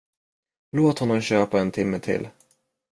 [0.71, 2.27] Låt honom köpa en timme till.